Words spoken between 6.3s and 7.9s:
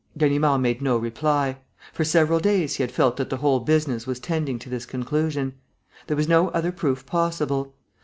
other proof possible.